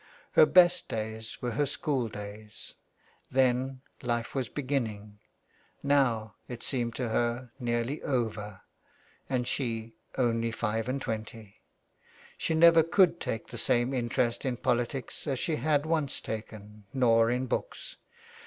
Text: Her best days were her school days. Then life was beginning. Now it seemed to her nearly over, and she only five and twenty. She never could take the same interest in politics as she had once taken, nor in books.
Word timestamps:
Her 0.31 0.47
best 0.47 0.89
days 0.89 1.39
were 1.43 1.51
her 1.51 1.67
school 1.67 2.07
days. 2.09 2.73
Then 3.29 3.81
life 4.01 4.33
was 4.33 4.49
beginning. 4.49 5.19
Now 5.83 6.33
it 6.47 6.63
seemed 6.63 6.95
to 6.95 7.09
her 7.09 7.51
nearly 7.59 8.01
over, 8.01 8.61
and 9.29 9.47
she 9.47 9.93
only 10.17 10.49
five 10.49 10.89
and 10.89 10.99
twenty. 10.99 11.57
She 12.35 12.55
never 12.55 12.81
could 12.81 13.19
take 13.19 13.49
the 13.49 13.59
same 13.59 13.93
interest 13.93 14.43
in 14.43 14.57
politics 14.57 15.27
as 15.27 15.37
she 15.37 15.57
had 15.57 15.85
once 15.85 16.19
taken, 16.19 16.85
nor 16.95 17.29
in 17.29 17.45
books. 17.45 17.97